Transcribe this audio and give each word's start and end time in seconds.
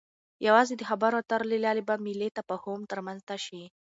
يوازې 0.47 0.73
د 0.77 0.83
خبرو 0.89 1.19
اترو 1.21 1.49
له 1.51 1.57
لارې 1.65 1.81
به 1.87 1.95
ملی 2.05 2.29
تفاهم 2.37 2.79
رامنځته 2.97 3.35
شي. 3.45 3.63